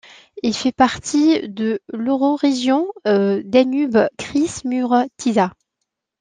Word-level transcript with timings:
Il 0.41 0.55
fait 0.55 0.71
partie 0.71 1.47
de 1.47 1.79
l'Eurorégion 1.93 2.87
Danube-Criș-Mureș-Tisa. 3.05 5.53